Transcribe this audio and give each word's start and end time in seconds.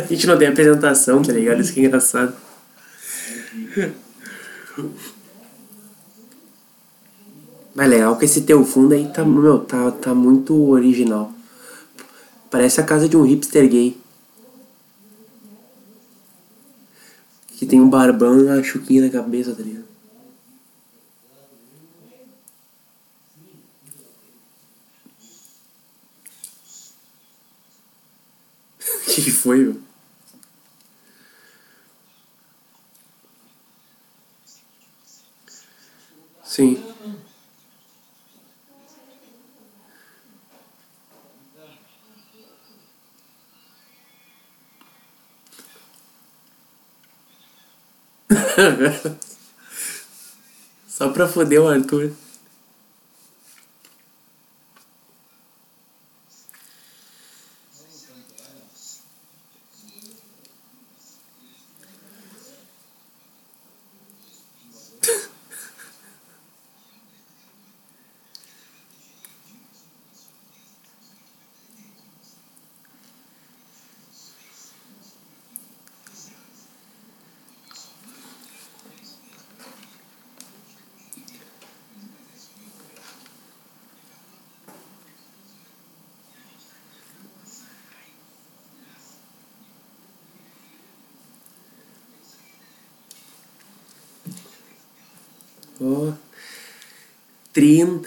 A 0.00 0.06
gente 0.06 0.26
não 0.26 0.38
tem 0.38 0.48
apresentação, 0.48 1.22
tá 1.22 1.32
ligado? 1.32 1.60
Isso 1.60 1.72
que 1.72 1.80
é 1.80 1.84
engraçado. 1.84 2.34
Mas 7.74 7.88
legal 7.88 8.16
que 8.18 8.24
esse 8.24 8.42
teu 8.42 8.64
fundo 8.64 8.94
aí 8.94 9.08
tá, 9.12 9.24
meu, 9.24 9.60
tá, 9.60 9.90
tá 9.90 10.14
muito 10.14 10.54
original. 10.70 11.32
Parece 12.50 12.80
a 12.80 12.84
casa 12.84 13.08
de 13.08 13.16
um 13.16 13.22
hipster 13.22 13.68
gay. 13.68 13.96
Que 17.56 17.66
tem 17.66 17.80
um 17.80 17.88
barbão 17.88 18.40
e 18.40 18.44
uma 18.44 18.62
chuquinha 18.62 19.02
na 19.02 19.10
cabeça, 19.10 19.54
tá 19.54 19.62
ligado? 19.62 19.84
O 29.06 29.12
que, 29.12 29.22
que 29.22 29.30
foi, 29.30 29.58
meu? 29.58 29.90
Sim. 36.60 36.76
Só 50.86 51.08
pra 51.08 51.26
foder 51.26 51.62
o 51.62 51.68
Arthur. 51.68 52.12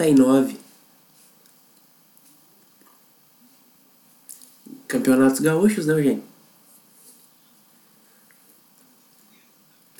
E 0.04 0.14
nove. 0.14 0.60
Campeonatos 4.86 5.40
gaúchos, 5.40 5.86
né, 5.86 5.94
Eugênio? 5.94 6.22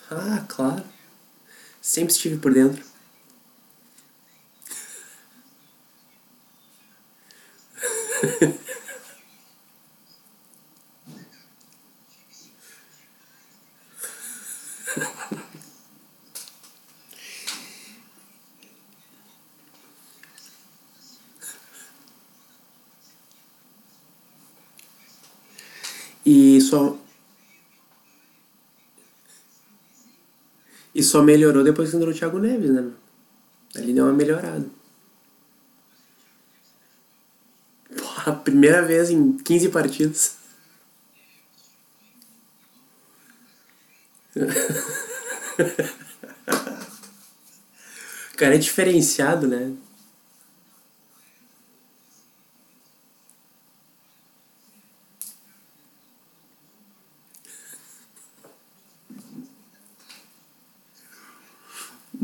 Ah, 0.08 0.44
claro. 0.48 0.84
Sempre 1.82 2.14
estive 2.14 2.38
por 2.38 2.54
dentro. 2.54 2.84
E 26.24 26.60
só. 26.60 26.96
E 30.94 31.02
só 31.14 31.22
melhorou 31.22 31.62
depois 31.62 31.90
que 31.90 31.96
entrou 31.96 32.12
o 32.12 32.16
Thiago 32.16 32.40
Neves, 32.40 32.70
né? 32.70 32.90
Ali 33.76 33.92
deu 33.92 34.04
uma 34.04 34.12
melhorada. 34.12 34.66
Porra, 37.96 38.32
primeira 38.32 38.82
vez 38.82 39.10
em 39.10 39.36
15 39.36 39.68
partidas. 39.68 40.36
O 48.32 48.36
cara 48.36 48.56
é 48.56 48.58
diferenciado, 48.58 49.46
né? 49.46 49.72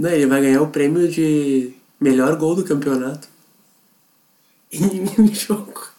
Não, 0.00 0.08
ele 0.08 0.24
vai 0.26 0.40
ganhar 0.40 0.62
o 0.62 0.70
prêmio 0.70 1.06
de 1.08 1.74
melhor 2.00 2.34
gol 2.36 2.54
do 2.54 2.64
campeonato. 2.64 3.28
Em 4.72 5.04
um 5.20 5.34
jogo. 5.34 5.90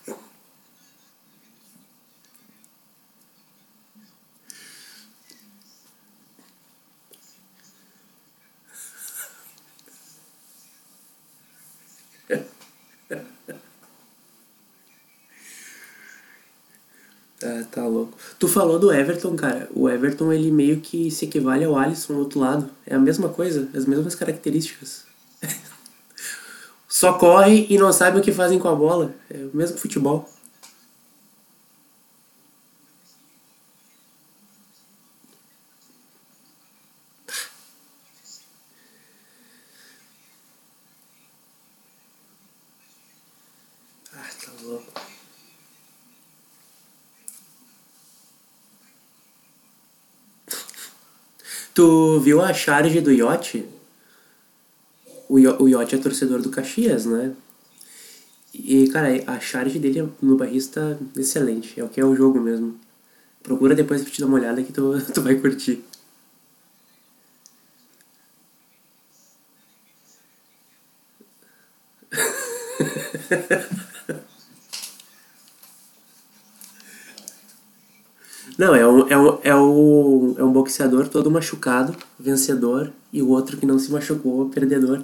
Ah, 17.43 17.63
tá 17.71 17.85
louco. 17.85 18.17
Tu 18.39 18.47
falou 18.71 18.79
do 18.79 18.93
Everton, 18.93 19.35
cara. 19.35 19.67
O 19.75 19.89
Everton, 19.89 20.31
ele 20.31 20.51
meio 20.51 20.79
que 20.79 21.11
se 21.11 21.25
equivale 21.25 21.65
ao 21.65 21.75
Alisson 21.75 22.13
do 22.13 22.19
outro 22.19 22.39
lado. 22.39 22.69
É 22.85 22.95
a 22.95 22.99
mesma 22.99 23.27
coisa, 23.27 23.67
as 23.75 23.85
mesmas 23.85 24.15
características. 24.15 25.03
Só 26.87 27.13
corre 27.13 27.67
e 27.69 27.77
não 27.77 27.91
sabe 27.91 28.19
o 28.19 28.21
que 28.21 28.31
fazem 28.31 28.59
com 28.59 28.67
a 28.67 28.75
bola. 28.75 29.13
É 29.29 29.37
o 29.37 29.55
mesmo 29.55 29.77
futebol. 29.77 30.29
Tu 51.81 52.19
viu 52.19 52.39
a 52.39 52.53
charge 52.53 53.01
do 53.01 53.11
Yacht? 53.11 53.65
O, 55.27 55.37
o 55.63 55.67
Yacht 55.67 55.95
é 55.95 55.97
torcedor 55.97 56.39
do 56.39 56.51
Caxias, 56.51 57.07
né? 57.07 57.33
E, 58.53 58.87
cara, 58.89 59.07
a 59.25 59.39
charge 59.39 59.79
dele 59.79 60.07
no 60.21 60.37
barrista 60.37 60.99
excelente. 61.17 61.79
É 61.79 61.83
o 61.83 61.89
que 61.89 61.99
é 61.99 62.05
o 62.05 62.15
jogo 62.15 62.39
mesmo. 62.39 62.79
Procura 63.41 63.73
depois 63.73 64.03
pra 64.03 64.11
te 64.11 64.21
dar 64.21 64.27
uma 64.27 64.37
olhada 64.37 64.61
que 64.61 64.71
tu, 64.71 64.93
tu 65.11 65.23
vai 65.23 65.33
curtir. 65.33 65.83
Não, 78.61 78.75
é 78.75 78.87
um, 78.87 79.07
é, 79.07 79.17
um, 79.17 79.39
é, 79.43 79.55
um, 79.55 80.35
é 80.37 80.43
um 80.43 80.53
boxeador 80.71 81.09
todo 81.09 81.29
machucado, 81.29 81.95
vencedor, 82.17 82.93
e 83.11 83.21
o 83.21 83.27
outro 83.27 83.57
que 83.57 83.65
não 83.65 83.77
se 83.77 83.91
machucou, 83.91 84.49
perdedor. 84.49 85.03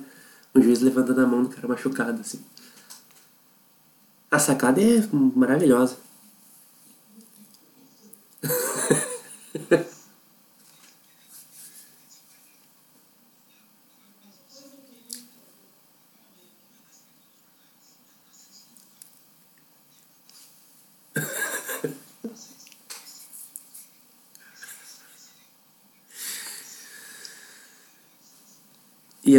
O 0.53 0.61
juiz 0.61 0.79
levantando 0.79 1.19
a 1.19 1.27
mão 1.27 1.43
do 1.43 1.49
cara 1.49 1.67
machucado, 1.67 2.21
assim. 2.21 2.39
A 4.31 4.39
sacada 4.39 4.81
é 4.81 5.03
maravilhosa. 5.11 5.97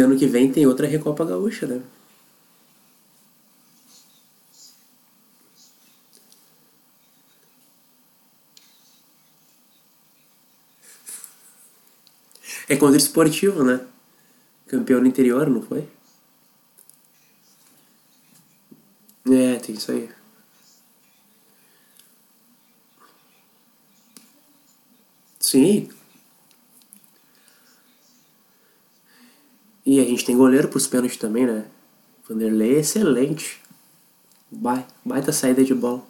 ano 0.09 0.17
que 0.19 0.25
vem 0.27 0.51
tem 0.51 0.65
outra 0.65 0.87
Recopa 0.87 1.23
Gaúcha, 1.23 1.67
né? 1.67 1.81
É 12.69 12.75
contra 12.77 12.95
o 12.95 12.97
esportivo, 12.97 13.63
né? 13.63 13.85
Campeão 14.67 15.01
no 15.01 15.07
interior, 15.07 15.49
não 15.49 15.61
foi? 15.61 15.87
É, 19.25 19.55
tem 19.59 19.75
isso 19.75 19.91
aí. 19.91 20.09
Sim, 25.39 25.89
E 29.91 29.99
a 29.99 30.03
gente 30.03 30.23
tem 30.23 30.37
goleiro 30.37 30.67
pros 30.67 30.85
pênaltis 30.85 31.17
também, 31.17 31.47
né? 31.47 31.65
Vanderlei 32.27 32.75
é 32.75 32.79
excelente. 32.81 33.59
Vai, 34.51 34.85
baita 35.03 35.31
saída 35.31 35.63
de 35.63 35.73
bola. 35.73 36.03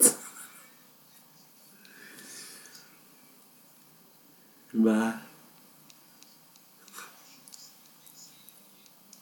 Bah. 4.74 5.22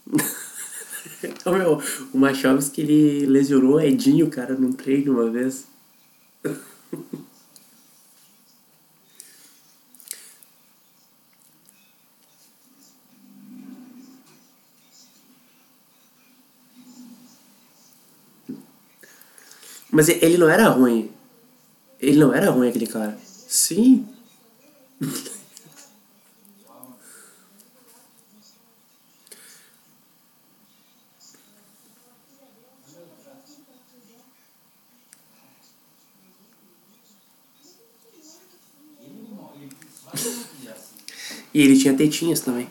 Então, 1.22 1.58
meu, 1.58 1.82
o 2.14 2.18
Machovski, 2.18 2.80
ele 2.80 3.26
lesionou 3.26 3.74
o 3.74 3.80
Edinho, 3.80 4.30
cara, 4.30 4.54
num 4.54 4.72
treino 4.72 5.12
uma 5.12 5.30
vez. 5.30 5.66
Mas 19.90 20.08
ele 20.08 20.38
não 20.38 20.48
era 20.48 20.68
ruim. 20.68 21.10
Ele 22.00 22.18
não 22.18 22.32
era 22.34 22.50
ruim, 22.50 22.68
aquele 22.68 22.86
cara. 22.86 23.18
Sim. 23.24 24.06
E 41.52 41.62
ele 41.62 41.78
tinha 41.78 41.96
tetinhas 41.96 42.40
também. 42.40 42.68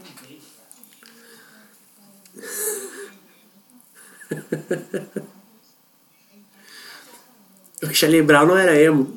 O 7.81 7.88
Charlie 8.00 8.22
Brown 8.22 8.46
não 8.46 8.57
era 8.57 8.80
emo. 8.80 9.12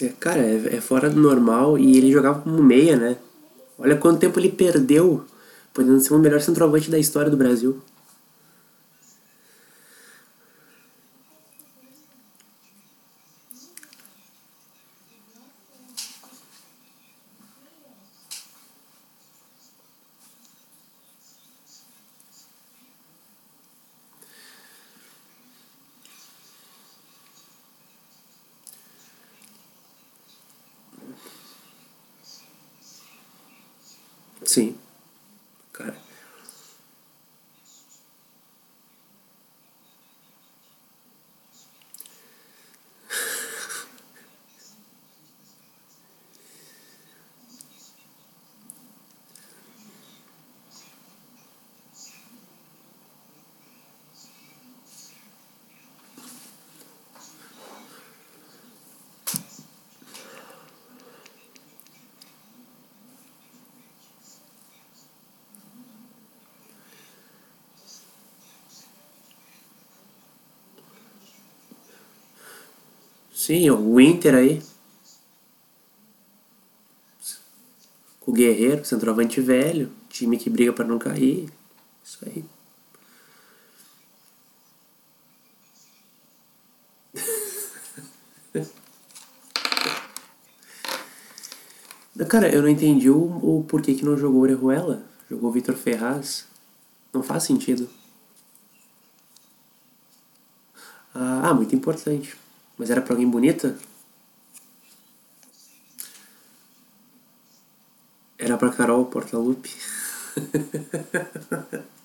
É, 0.00 0.08
cara, 0.20 0.40
é, 0.40 0.76
é 0.76 0.80
fora 0.82 1.08
do 1.08 1.18
normal 1.18 1.78
e 1.78 1.96
ele 1.96 2.12
jogava 2.12 2.42
como 2.42 2.62
meia, 2.62 2.94
né? 2.94 3.16
Olha 3.78 3.96
quanto 3.96 4.20
tempo 4.20 4.38
ele 4.38 4.50
perdeu, 4.50 5.24
podendo 5.72 5.98
ser 6.00 6.12
o 6.12 6.18
melhor 6.18 6.42
centroavante 6.42 6.90
da 6.90 6.98
história 6.98 7.30
do 7.30 7.38
Brasil. 7.38 7.80
Sim. 34.48 34.78
Cara. 35.74 35.94
Sim, 73.48 73.70
o 73.70 73.98
Inter 73.98 74.34
aí. 74.34 74.62
O 78.26 78.30
Guerreiro, 78.30 78.84
centroavante 78.84 79.40
velho. 79.40 79.90
Time 80.10 80.36
que 80.36 80.50
briga 80.50 80.70
pra 80.70 80.84
não 80.84 80.98
cair. 80.98 81.50
Isso 82.04 82.18
aí. 82.26 82.44
Cara, 92.28 92.54
eu 92.54 92.60
não 92.60 92.68
entendi 92.68 93.08
o, 93.08 93.16
o 93.16 93.64
porquê 93.66 93.94
que 93.94 94.04
não 94.04 94.18
jogou 94.18 94.42
Orejuela. 94.42 95.02
Jogou 95.30 95.50
Vitor 95.50 95.74
Ferraz. 95.74 96.46
Não 97.14 97.22
faz 97.22 97.44
sentido. 97.44 97.88
Ah, 101.14 101.54
muito 101.54 101.74
importante. 101.74 102.36
Mas 102.78 102.90
era 102.90 103.02
pra 103.02 103.12
alguém 103.14 103.28
bonita? 103.28 103.76
Era 108.38 108.56
pra 108.56 108.70
Carol 108.70 109.04
Portalupe. 109.06 109.70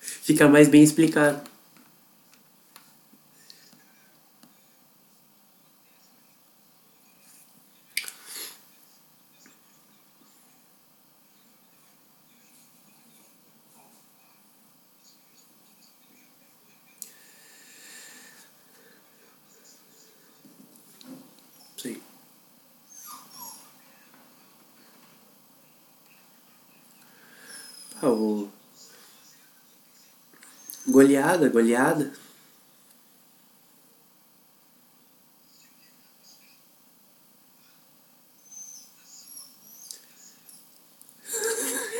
Fica 0.00 0.48
mais 0.48 0.68
bem 0.68 0.82
explicado. 0.82 1.40
Sim. 21.76 22.00
Ah, 28.02 28.08
o... 28.08 28.50
Goleada, 31.30 31.48
goleada. 31.48 32.12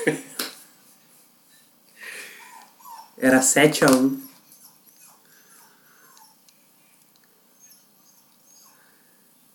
Era 3.18 3.42
sete 3.42 3.84
a 3.84 3.90
um. 3.90 4.20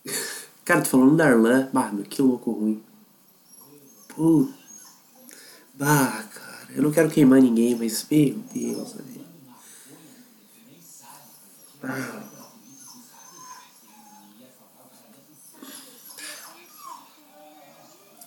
Cara, 0.63 0.81
tô 0.81 0.89
falando 0.91 1.17
da 1.17 1.25
Arlan. 1.25 1.69
Bah, 1.73 1.91
meu, 1.91 2.05
que 2.05 2.21
louco 2.21 2.51
ruim. 2.51 2.81
Pô. 4.07 4.47
Bah, 5.73 6.23
cara. 6.33 6.67
Eu 6.75 6.83
não 6.83 6.91
quero 6.91 7.09
queimar 7.09 7.41
ninguém, 7.41 7.75
mas, 7.75 8.05
meu 8.09 8.35
Deus, 8.53 8.93
velho. 8.93 9.14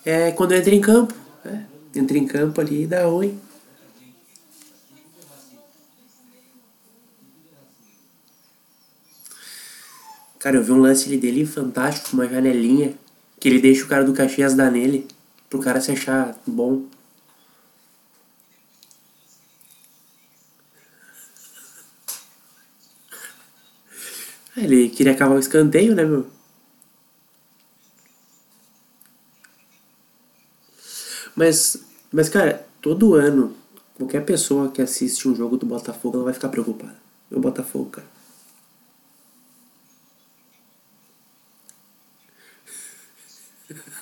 É 0.05 0.33
quando 0.33 0.53
entra 0.53 0.75
em 0.75 0.81
campo. 0.81 1.15
Né? 1.45 1.67
Entra 1.95 2.17
em 2.17 2.27
campo 2.27 2.61
ali 2.61 2.85
e 2.85 2.87
dá 2.87 3.05
ruim. 3.05 3.38
Cara, 10.38 10.57
eu 10.57 10.62
vi 10.62 10.73
um 10.73 10.81
lance 10.81 11.15
dele 11.17 11.45
fantástico, 11.45 12.15
uma 12.15 12.29
janelinha, 12.29 12.95
que 13.41 13.49
ele 13.49 13.61
deixa 13.61 13.85
o 13.85 13.88
cara 13.88 14.05
do 14.05 14.12
Caxias 14.12 14.55
dar 14.55 14.71
nele, 14.71 15.07
pro 15.50 15.59
cara 15.59 15.81
se 15.81 15.91
achar 15.91 16.35
bom. 16.47 16.85
Ele 24.62 24.88
queria 24.91 25.12
acabar 25.12 25.35
o 25.37 25.38
escanteio, 25.38 25.95
né, 25.95 26.05
meu? 26.05 26.27
Mas, 31.35 31.83
mas, 32.12 32.29
cara, 32.29 32.67
todo 32.81 33.15
ano, 33.15 33.55
qualquer 33.97 34.25
pessoa 34.25 34.71
que 34.71 34.83
assiste 34.83 35.29
um 35.29 35.35
jogo 35.35 35.57
do 35.57 35.67
Botafogo, 35.67 36.17
ela 36.17 36.25
vai 36.25 36.35
ficar 36.35 36.49
preocupada. 36.49 36.97
O 37.31 37.41
Botafogo, 37.41 37.91
cara. 37.91 38.07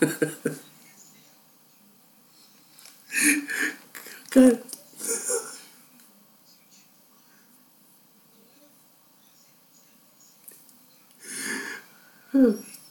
Cara. 4.31 4.66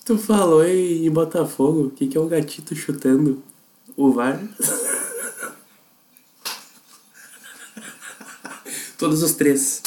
Tu 0.05 0.17
falou 0.17 0.63
em 0.63 1.09
Botafogo, 1.09 1.87
o 1.87 1.91
que, 1.91 2.07
que 2.07 2.17
é 2.17 2.21
um 2.21 2.27
gatito 2.27 2.75
chutando 2.75 3.41
o 3.97 4.11
VAR? 4.11 4.39
Todos 8.97 9.23
os 9.23 9.33
três. 9.33 9.81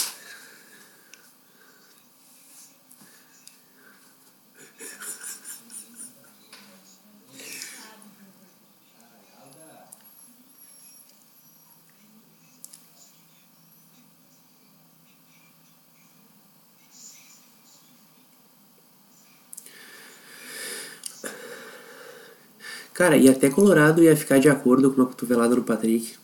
Cara, 22.99 23.17
e 23.17 23.29
até 23.29 23.49
Colorado 23.49 24.03
ia 24.03 24.17
ficar 24.17 24.39
de 24.41 24.49
acordo 24.49 24.91
com 24.91 25.01
uma 25.01 25.07
cotovelada 25.07 25.55
no 25.55 25.63
Patrick. 25.63 26.17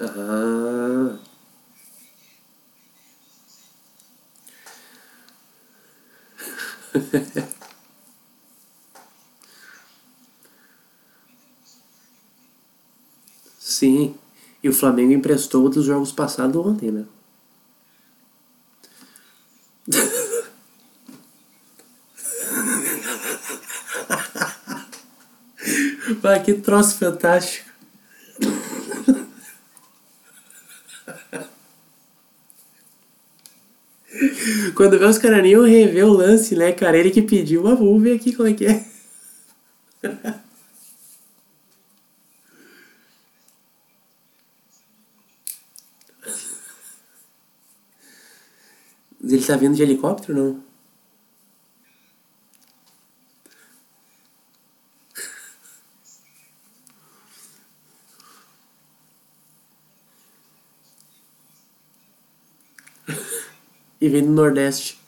Ah. 0.00 1.18
Sim. 13.58 14.14
E 14.62 14.68
o 14.68 14.72
Flamengo 14.72 15.12
emprestou 15.12 15.68
dos 15.68 15.84
jogos 15.84 16.10
passados 16.12 16.56
ontem, 16.64 16.90
né? 16.90 17.04
Vai, 26.26 26.42
que 26.42 26.54
troço 26.54 26.98
fantástico. 26.98 27.70
Quando 34.74 34.98
vê 34.98 35.04
os 35.04 35.18
caras 35.18 35.44
rever 35.44 36.04
o 36.04 36.12
lance, 36.12 36.56
né, 36.56 36.72
cara? 36.72 36.98
Ele 36.98 37.12
que 37.12 37.22
pediu, 37.22 37.68
ah, 37.68 37.76
vamos 37.76 38.02
ver 38.02 38.16
aqui 38.16 38.32
como 38.32 38.48
é 38.48 38.54
que 38.54 38.66
é. 38.66 38.84
Ele 49.22 49.44
tá 49.44 49.56
vindo 49.56 49.76
de 49.76 49.82
helicóptero 49.84 50.34
não? 50.36 50.75
E 64.06 64.08
vem 64.08 64.24
do 64.24 64.30
Nordeste. 64.30 65.00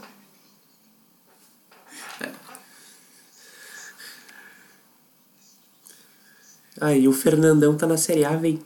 Aí 6.86 7.04
o 7.08 7.12
Fernandão 7.22 7.76
tá 7.76 7.86
na 7.86 7.98
Série 7.98 8.24
A, 8.24 8.34
vem. 8.36 8.56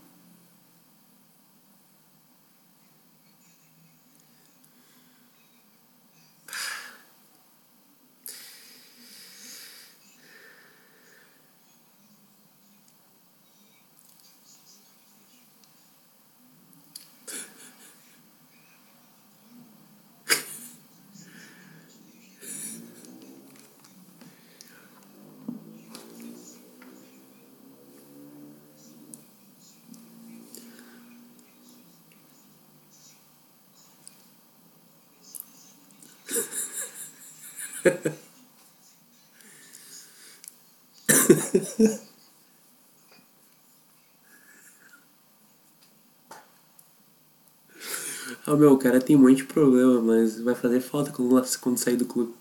Ah, 48.47 48.50
meu, 48.61 48.73
o 48.75 48.79
cara 48.79 49.01
tem 49.01 49.17
um 49.17 49.21
monte 49.21 49.39
de 49.39 49.45
problema, 49.45 50.01
mas 50.03 50.41
vai 50.41 50.55
fazer 50.55 50.81
falta 50.81 51.11
quando, 51.11 51.43
quando 51.61 51.79
sair 51.79 51.97
do 51.97 52.05
clube. 52.05 52.35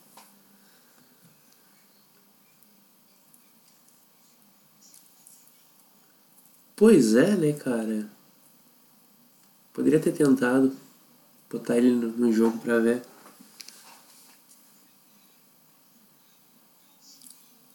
Pois 6.75 7.15
é, 7.15 7.35
né, 7.35 7.53
cara? 7.53 8.09
Poderia 9.73 9.99
ter 9.99 10.11
tentado 10.11 10.71
botar 11.49 11.77
ele 11.77 11.91
no, 11.91 12.09
no 12.09 12.33
jogo 12.33 12.57
pra 12.59 12.79
ver. 12.79 13.01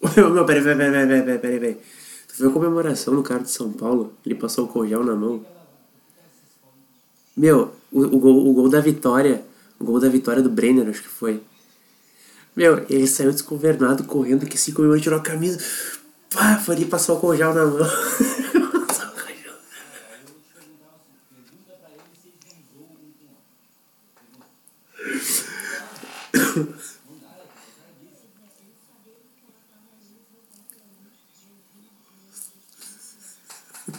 Meu, 0.16 0.44
peraí, 0.44 0.62
peraí, 0.62 0.90
peraí, 0.90 1.22
peraí, 1.22 1.38
peraí. 1.38 1.74
Tu 2.28 2.34
viu 2.38 2.50
a 2.50 2.52
comemoração 2.52 3.14
do 3.14 3.22
cara 3.22 3.42
de 3.42 3.50
São 3.50 3.72
Paulo? 3.72 4.12
Ele 4.24 4.34
passou 4.34 4.66
o 4.66 4.68
cojão 4.68 5.02
na 5.02 5.14
mão. 5.14 5.53
Meu, 7.36 7.74
o, 7.90 8.02
o, 8.02 8.18
gol, 8.18 8.48
o 8.48 8.54
gol 8.54 8.68
da 8.68 8.80
vitória, 8.80 9.44
o 9.78 9.84
gol 9.84 10.00
da 10.00 10.08
vitória 10.08 10.42
do 10.42 10.48
Brenner, 10.48 10.88
acho 10.88 11.02
que 11.02 11.08
foi. 11.08 11.42
Meu, 12.54 12.84
ele 12.88 13.06
saiu 13.06 13.32
desgovernado, 13.32 14.04
correndo, 14.04 14.46
que 14.46 14.56
cinco 14.56 14.82
minutos 14.82 15.02
tirou 15.02 15.18
a 15.18 15.22
camisa. 15.22 15.58
Pá, 16.32 16.58
foi 16.58 16.76
ali 16.76 16.84
passou 16.84 17.16
o 17.16 17.20
cojão 17.20 17.52
na 17.52 17.66
mão. 17.66 17.78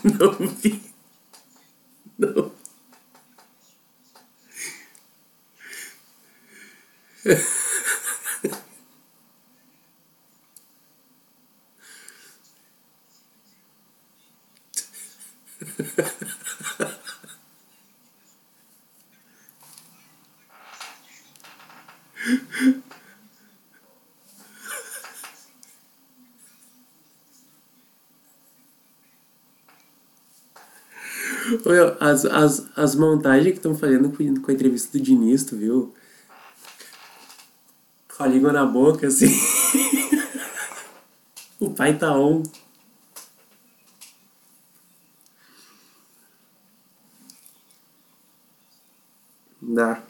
Não 0.04 0.32
vi. 0.62 0.82
Não. 2.18 2.52
Meu, 31.66 31.98
as, 32.32 32.66
as, 32.76 32.96
montagens 32.96 33.52
que 33.52 33.58
estão 33.58 33.76
fazendo 33.76 34.10
com, 34.10 34.42
com 34.42 34.52
a 34.52 34.54
entrevista 34.54 34.98
do 34.98 35.04
Diniz, 35.04 35.44
tu 35.44 35.56
viu? 35.56 35.94
Com 38.18 38.24
a 38.24 38.28
língua 38.28 38.54
na 38.54 38.66
boca, 38.66 39.08
assim. 39.08 39.28
o 41.60 41.70
pai 41.72 41.98
tá 41.98 42.18
on. 42.18 42.44
Dá. 49.62 50.04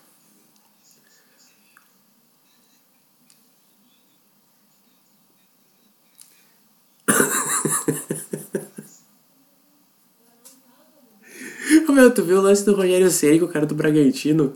Tu 12.14 12.24
viu 12.24 12.38
o 12.38 12.42
lance 12.42 12.64
do 12.64 12.76
Rogério 12.76 13.10
Ceni 13.10 13.40
com 13.40 13.46
o 13.46 13.50
cara 13.50 13.66
do 13.66 13.74
Bragantino? 13.74 14.54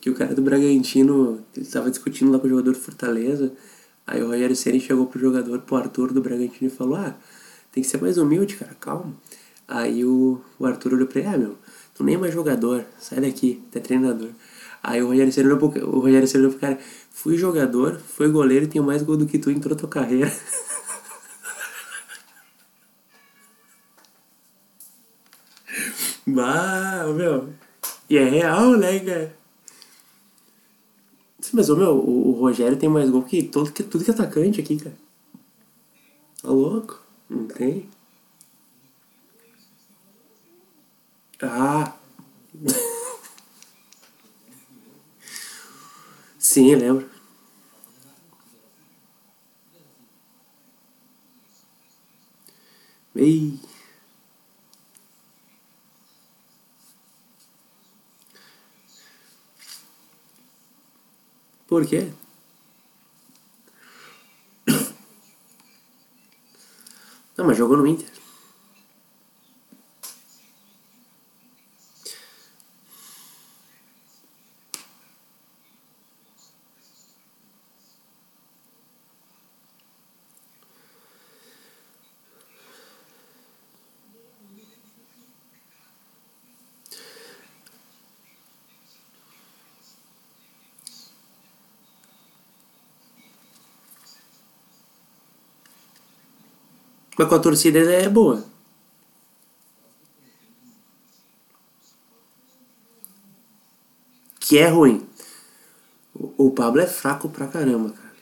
Que 0.00 0.08
o 0.08 0.14
cara 0.14 0.34
do 0.34 0.40
Bragantino 0.40 1.44
ele 1.54 1.66
tava 1.66 1.90
discutindo 1.90 2.32
lá 2.32 2.38
com 2.38 2.46
o 2.46 2.48
jogador 2.50 2.72
do 2.72 2.78
Fortaleza. 2.78 3.52
Aí 4.06 4.22
o 4.22 4.28
Rogério 4.28 4.56
Ceni 4.56 4.80
chegou 4.80 5.06
pro 5.06 5.20
jogador, 5.20 5.58
pro 5.60 5.76
Arthur 5.76 6.12
do 6.14 6.22
Bragantino 6.22 6.70
e 6.70 6.74
falou: 6.74 6.96
Ah, 6.96 7.14
tem 7.70 7.82
que 7.82 7.88
ser 7.88 8.00
mais 8.00 8.16
humilde, 8.16 8.56
cara, 8.56 8.74
calma. 8.80 9.14
Aí 9.68 10.02
o, 10.02 10.40
o 10.58 10.64
Arthur 10.64 10.94
olhou 10.94 11.06
pra 11.06 11.20
ele: 11.20 11.28
Ah, 11.28 11.36
meu, 11.36 11.58
tu 11.94 12.02
nem 12.02 12.14
é 12.14 12.18
mais 12.18 12.32
jogador, 12.32 12.84
sai 12.98 13.20
daqui, 13.20 13.62
tu 13.70 13.76
é 13.76 13.80
treinador. 13.80 14.30
Aí 14.82 15.02
o 15.02 15.08
Rogério 15.08 15.30
Ceni 15.30 15.52
olhou 15.52 15.62
o 15.62 16.00
Rogério 16.00 16.26
Ceni 16.26 16.44
olhou 16.44 16.52
pro 16.52 16.60
cara: 16.60 16.78
Fui 17.10 17.36
jogador, 17.36 18.00
fui 18.00 18.28
goleiro 18.28 18.64
e 18.64 18.68
tenho 18.68 18.84
mais 18.84 19.02
gol 19.02 19.18
do 19.18 19.26
que 19.26 19.38
tu 19.38 19.50
em 19.50 19.60
toda 19.60 19.74
a 19.74 19.78
tua 19.78 19.90
carreira. 19.90 20.32
Bah, 26.34 27.04
meu. 27.14 27.52
E 28.08 28.16
é 28.16 28.24
real, 28.24 28.76
né, 28.76 28.98
cara? 29.00 29.36
Mas, 31.52 31.68
meu, 31.68 31.96
o, 31.96 32.28
o 32.30 32.32
Rogério 32.40 32.78
tem 32.78 32.88
mais 32.88 33.10
gol 33.10 33.22
que, 33.22 33.42
todo, 33.42 33.70
que 33.72 33.82
tudo 33.82 34.04
que 34.04 34.10
é 34.10 34.14
atacante 34.14 34.60
aqui, 34.60 34.76
cara. 34.76 34.96
Tá 36.40 36.48
louco? 36.48 37.00
Não 37.28 37.46
tem? 37.46 37.88
Ah. 41.42 41.94
Sim, 46.38 46.74
lembro. 46.74 47.10
Ei. 53.14 53.58
Por 61.72 61.86
quê? 61.86 62.12
Não, 67.34 67.46
mas 67.46 67.56
jogou 67.56 67.78
no 67.78 67.86
Inter. 67.86 68.21
Mas 97.18 97.28
com 97.28 97.34
a 97.34 97.38
torcida 97.38 97.78
é 97.78 98.08
boa. 98.08 98.44
Que 104.40 104.58
é 104.58 104.68
ruim. 104.68 105.06
O 106.38 106.50
Pablo 106.50 106.80
é 106.80 106.86
fraco 106.86 107.28
pra 107.28 107.46
caramba, 107.46 107.90
cara. 107.90 108.12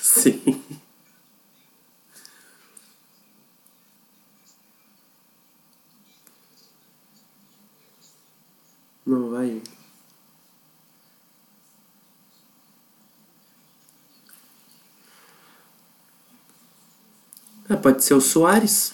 Sim. 0.00 0.60
Não 9.06 9.30
vai. 9.30 9.60
Ah, 17.68 17.76
pode 17.76 17.99
ser 18.10 18.14
o 18.14 18.20
Soares. 18.20 18.92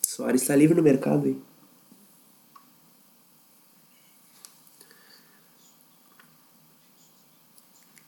Soares 0.00 0.46
tá 0.46 0.54
livre 0.54 0.76
no 0.76 0.82
mercado 0.82 1.26
aí. 1.26 1.42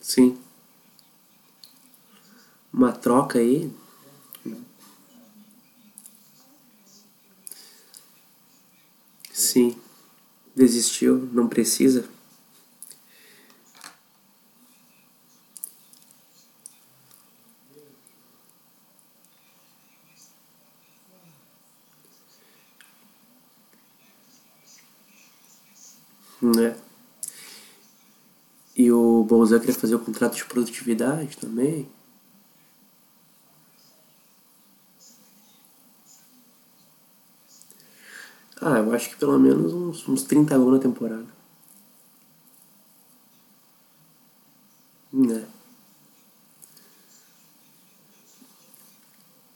Sim. 0.01 0.39
Uma 2.73 2.93
troca 2.93 3.41
aí. 3.41 3.73
Sim. 9.33 9.77
Desistiu, 10.55 11.29
não 11.33 11.49
precisa. 11.49 12.09
Né? 26.45 26.77
E 28.77 28.91
o 28.93 29.25
Bolzan 29.25 29.61
queria 29.61 29.75
fazer 29.75 29.95
o 29.95 29.99
contrato 30.01 30.35
de 30.37 30.45
produtividade 30.45 31.37
também. 31.39 31.89
Ah, 38.61 38.79
eu 38.79 38.93
acho 38.95 39.11
que 39.11 39.17
pelo 39.17 39.39
menos 39.39 39.73
uns, 39.73 40.09
uns 40.09 40.23
30 40.25 40.57
gols 40.59 40.75
na 40.75 40.79
temporada. 40.81 41.27
Né? 45.13 45.47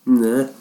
Né? 0.06 0.54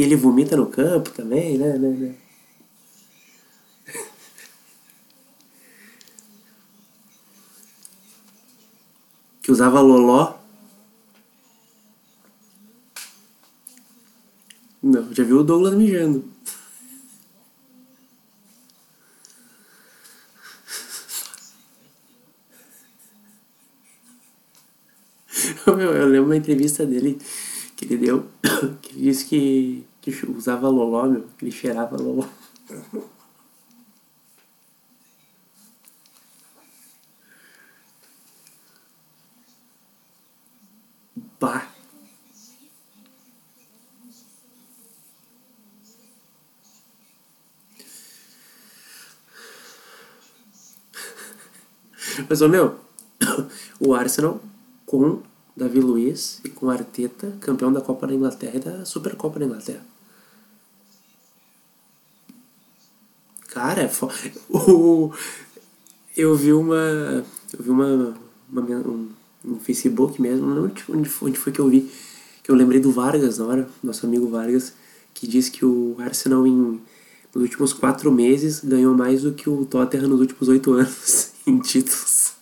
E 0.00 0.02
ele 0.02 0.16
vomita 0.16 0.56
no 0.56 0.66
campo 0.66 1.10
também, 1.10 1.58
né? 1.58 1.76
né, 1.76 1.88
né? 1.88 2.14
Que 9.42 9.52
usava 9.52 9.80
loló. 9.80 10.38
Não, 14.82 15.12
já 15.12 15.22
viu 15.22 15.40
o 15.40 15.44
Douglas 15.44 15.74
mijando. 15.74 16.39
Meu, 25.66 25.92
eu 25.92 26.08
lembro 26.08 26.28
uma 26.28 26.36
entrevista 26.36 26.86
dele 26.86 27.18
que 27.76 27.84
ele 27.84 27.98
deu, 27.98 28.26
que 28.80 28.94
ele 28.94 29.02
disse 29.02 29.26
que, 29.26 29.84
que 30.00 30.10
usava 30.26 30.68
loló, 30.68 31.06
meu, 31.06 31.26
que 31.38 31.44
ele 31.44 31.52
cheirava 31.52 31.96
loló. 31.96 32.26
Bah. 41.40 41.64
Mas, 52.28 52.42
meu, 52.42 52.78
o 53.80 53.94
Arsenal 53.94 54.38
com 54.84 55.22
Davi 55.60 55.78
Luiz 55.78 56.40
e 56.42 56.48
com 56.48 56.70
Arteta, 56.70 57.36
campeão 57.38 57.70
da 57.70 57.82
Copa 57.82 58.06
da 58.06 58.14
Inglaterra 58.14 58.56
e 58.56 58.60
da 58.60 58.84
Supercopa 58.86 59.38
da 59.38 59.44
Inglaterra. 59.44 59.84
Cara, 63.48 63.82
é 63.82 63.88
fo... 63.88 64.08
eu 66.16 66.34
vi 66.34 66.54
uma. 66.54 66.76
Eu 67.52 67.62
vi 67.62 67.68
uma. 67.68 68.14
uma 68.50 68.62
um, 68.62 69.10
no 69.44 69.60
Facebook 69.60 70.20
mesmo, 70.20 70.46
não 70.46 70.62
lembro 70.62 70.72
onde 70.88 71.10
onde 71.20 71.38
foi 71.38 71.52
que 71.52 71.58
eu 71.58 71.68
vi, 71.68 71.90
que 72.42 72.50
eu 72.50 72.54
lembrei 72.54 72.80
do 72.80 72.90
Vargas 72.90 73.36
na 73.36 73.44
hora, 73.44 73.68
nosso 73.82 74.06
amigo 74.06 74.28
Vargas, 74.28 74.72
que 75.12 75.26
disse 75.26 75.50
que 75.50 75.64
o 75.64 75.94
Arsenal 75.98 76.46
em, 76.46 76.80
nos 77.34 77.42
últimos 77.42 77.74
quatro 77.74 78.10
meses 78.10 78.60
ganhou 78.64 78.94
mais 78.94 79.22
do 79.22 79.32
que 79.32 79.50
o 79.50 79.66
Tottenham 79.66 80.08
nos 80.08 80.20
últimos 80.20 80.48
oito 80.48 80.72
anos 80.74 81.32
em 81.46 81.58
títulos. 81.58 82.40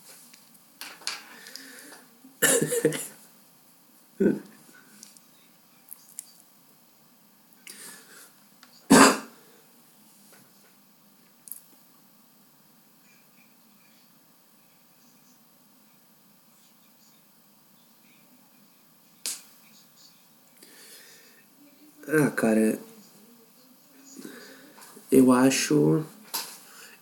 Ah, 22.10 22.27
cara, 22.38 22.78
eu 25.10 25.32
acho 25.32 26.04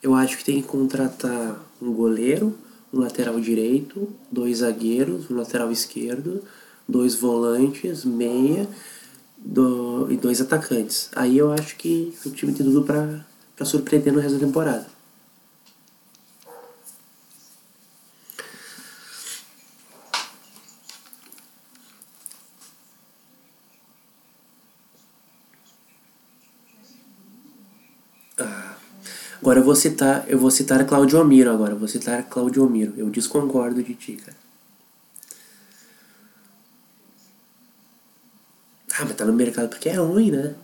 eu 0.02 0.14
acho 0.14 0.38
que 0.38 0.44
tem 0.44 0.62
que 0.62 0.68
contratar 0.68 1.62
um 1.80 1.92
goleiro, 1.92 2.56
um 2.92 3.00
lateral 3.00 3.38
direito, 3.38 4.08
dois 4.32 4.58
zagueiros, 4.58 5.30
um 5.30 5.36
lateral 5.36 5.70
esquerdo, 5.70 6.42
dois 6.88 7.16
volantes, 7.16 8.04
meia 8.04 8.66
do, 9.36 10.10
e 10.10 10.16
dois 10.16 10.40
atacantes. 10.40 11.10
Aí 11.14 11.36
eu 11.36 11.52
acho 11.52 11.76
que 11.76 12.14
o 12.24 12.30
time 12.30 12.52
tem 12.52 12.64
tudo 12.64 12.82
pra 12.82 13.66
surpreender 13.66 14.14
no 14.14 14.20
resto 14.20 14.38
da 14.38 14.46
temporada. 14.46 14.95
Agora 29.46 29.60
eu 29.60 29.64
vou 29.64 29.76
citar, 29.76 30.24
eu 30.26 30.40
vou 30.40 30.50
citar 30.50 30.84
Claudio 30.84 31.24
Miro 31.24 31.52
agora, 31.52 31.70
eu 31.70 31.78
vou 31.78 31.86
citar 31.86 32.20
Claudio 32.24 32.68
Miro. 32.68 32.94
Eu 32.96 33.08
desconcordo 33.08 33.80
de 33.80 33.94
ti, 33.94 34.14
cara. 34.14 34.36
Ah, 38.98 39.04
mas 39.04 39.14
tá 39.14 39.24
no 39.24 39.32
mercado 39.32 39.68
porque 39.68 39.88
é 39.88 39.94
ruim, 39.94 40.32
né? 40.32 40.56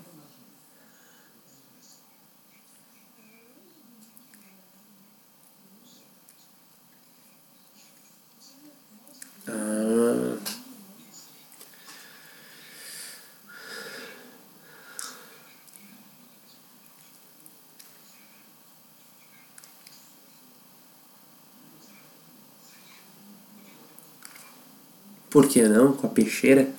Por 25.33 25.49
que 25.49 25.67
não? 25.67 25.95
Com 25.97 26.07
a 26.07 26.11
peixeira? 26.11 26.71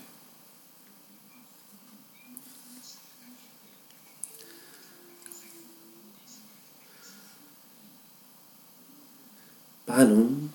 Ah, 9.88 10.06
não. 10.06 10.50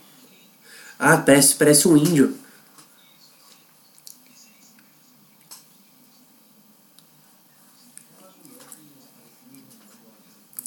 Ah, 0.96 1.16
parece, 1.16 1.56
parece 1.56 1.88
um 1.88 1.96
índio. 1.96 2.38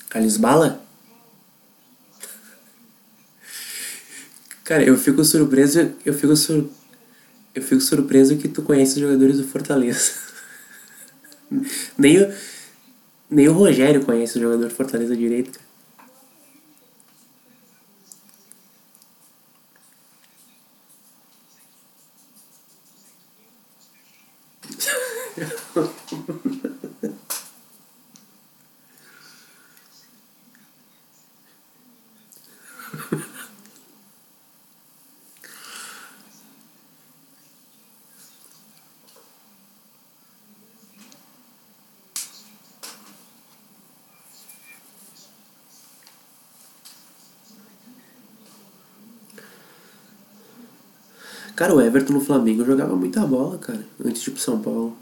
Carlos 0.09 0.35
Bala? 0.35 0.81
Cara, 4.65 4.83
eu 4.83 4.97
fico 4.97 5.23
surpreso, 5.23 5.95
eu 6.05 6.13
fico 6.13 6.35
sur... 6.35 6.80
eu 7.53 7.61
fico 7.61 7.81
surpreso 7.81 8.37
que 8.37 8.47
tu 8.47 8.61
conhece 8.61 8.93
os 8.93 9.01
jogadores 9.01 9.37
do 9.37 9.47
Fortaleza. 9.47 10.13
nem 11.97 12.21
o, 12.21 12.33
nem 13.29 13.47
o 13.49 13.53
Rogério 13.53 14.05
conhece 14.05 14.37
o 14.37 14.41
jogador 14.41 14.67
do 14.69 14.75
Fortaleza 14.75 15.15
direito, 15.15 15.51
cara. 15.51 15.71
Cara, 51.61 51.75
o 51.75 51.79
Everton 51.79 52.13
no 52.13 52.21
Flamengo 52.21 52.65
jogava 52.65 52.95
muita 52.95 53.23
bola, 53.23 53.59
cara, 53.59 53.85
antes 54.03 54.23
de 54.23 54.31
ir 54.31 54.33
pro 54.33 54.41
São 54.41 54.59
Paulo. 54.59 54.97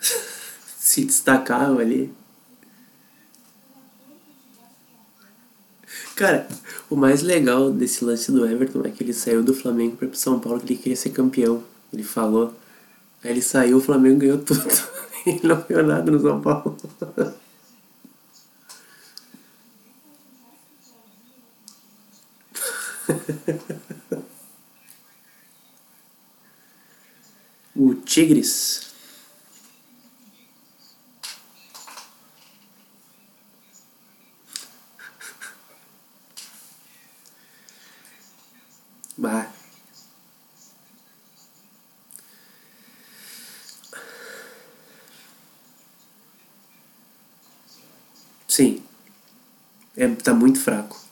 Se 0.78 1.04
destacava 1.04 1.80
ali. 1.80 2.14
Cara, 6.14 6.46
o 6.88 6.94
mais 6.94 7.20
legal 7.20 7.72
desse 7.72 8.04
lance 8.04 8.30
do 8.30 8.46
Everton 8.46 8.82
é 8.84 8.92
que 8.92 9.02
ele 9.02 9.12
saiu 9.12 9.42
do 9.42 9.52
Flamengo 9.52 9.96
para 9.96 10.06
pro 10.06 10.16
São 10.16 10.38
Paulo 10.38 10.60
que 10.60 10.74
ele 10.74 10.80
queria 10.80 10.96
ser 10.96 11.10
campeão. 11.10 11.64
Ele 11.92 12.04
falou. 12.04 12.54
Aí 13.24 13.32
ele 13.32 13.42
saiu, 13.42 13.78
o 13.78 13.80
Flamengo 13.80 14.20
ganhou 14.20 14.38
tudo. 14.38 14.62
ele 15.26 15.40
não 15.42 15.60
ganhou 15.68 15.82
nada 15.82 16.08
no 16.12 16.20
São 16.20 16.40
Paulo. 16.40 16.76
o 27.74 27.94
Tigres. 28.10 28.90
Bah. 39.16 39.46
Sim. 48.48 48.82
É, 49.96 50.08
tá 50.08 50.34
muito 50.34 50.58
fraco. 50.58 51.09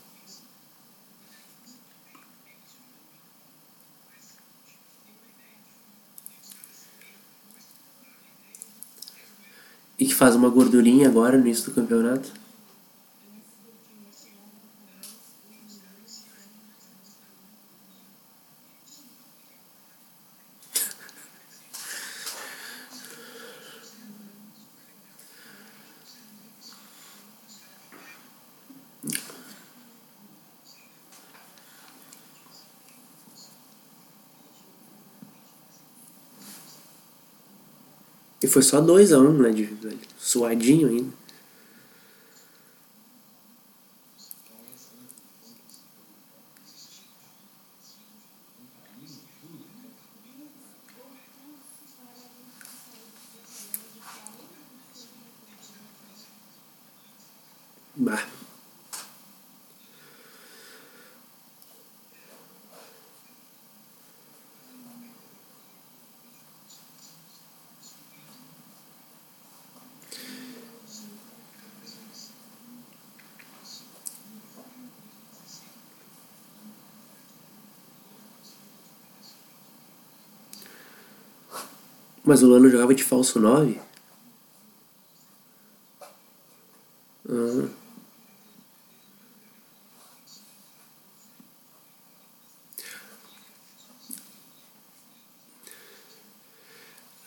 E 9.99 10.07
que 10.07 10.15
faz 10.15 10.37
uma 10.37 10.49
gordurinha 10.49 11.09
agora 11.09 11.37
no 11.37 11.45
início 11.45 11.67
do 11.67 11.75
campeonato. 11.75 12.31
E 38.49 38.51
foi 38.51 38.63
só 38.63 38.81
2x1, 38.81 39.29
um, 39.29 39.43
né? 39.43 39.51
De, 39.51 39.69
suadinho 40.19 40.89
ainda. 40.89 41.13
Bah. 57.95 58.25
Mas 82.29 82.43
o 82.43 82.47
Lano 82.47 82.69
jogava 82.69 82.95
de 82.95 83.03
falso 83.03 83.41
9? 83.41 83.81
Ah. 87.27 87.69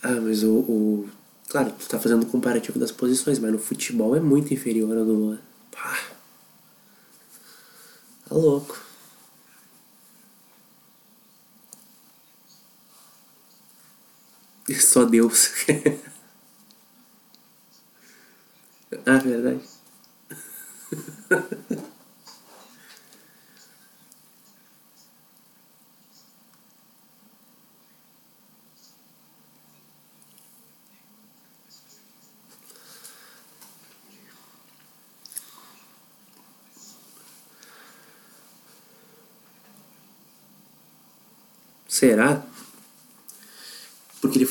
Ah, 0.03 0.21
mas 0.21 0.43
o, 0.43 0.59
o. 0.59 1.09
Claro, 1.49 1.71
tu 1.79 1.89
tá 1.89 1.99
fazendo 1.99 2.27
comparativo 2.27 2.77
das 2.77 2.91
posições, 2.91 3.39
mas 3.39 3.51
no 3.51 3.57
futebol 3.57 4.15
é 4.15 4.19
muito 4.19 4.53
inferior 4.53 4.95
ao 4.95 5.03
do 5.03 5.13
Luan. 5.13 5.39
Pá. 5.71 5.99
Tá 8.29 8.35
louco. 8.35 8.90
Só 14.81 15.05
Deus. 15.05 15.51
ah, 19.05 19.17
verdade. 19.17 19.61
Será? 41.87 42.40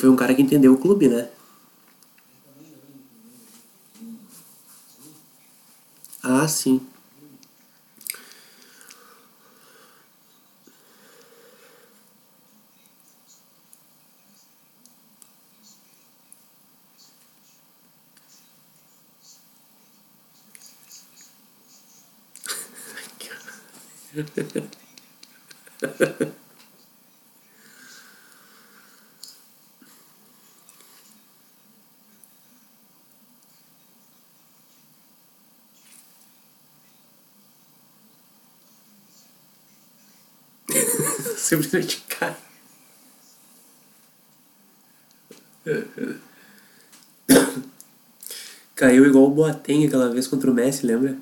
Foi 0.01 0.09
um 0.09 0.15
cara 0.15 0.33
que 0.33 0.41
entendeu 0.41 0.73
o 0.73 0.79
clube, 0.79 1.07
né? 1.07 1.29
Ah, 6.23 6.47
sim. 6.47 6.81
Simplesmente 41.41 42.03
cai. 42.07 42.35
Caiu 48.75 49.05
igual 49.05 49.25
o 49.25 49.31
Boateng 49.31 49.87
aquela 49.87 50.09
vez 50.09 50.27
contra 50.27 50.51
o 50.51 50.53
Messi, 50.53 50.85
lembra? 50.85 51.17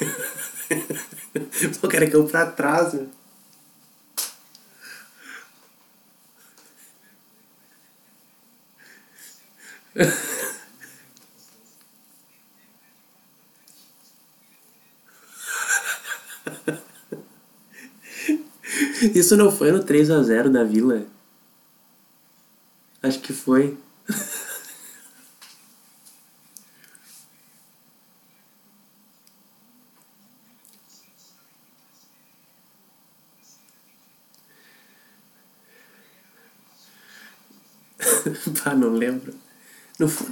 o 1.82 1.88
cara 1.88 2.10
caiu 2.10 2.26
pra 2.26 2.46
trás, 2.46 2.94
né? 2.94 3.06
Isso 19.18 19.36
não 19.36 19.50
foi 19.50 19.72
no 19.72 19.82
3x0 19.82 20.48
da 20.48 20.62
Vila? 20.62 21.04
Acho 23.02 23.18
que 23.18 23.32
foi. 23.32 23.76
Pá, 38.62 38.76
não 38.76 38.90
lembro. 38.90 39.34
Não 39.98 40.08
foi. 40.08 40.28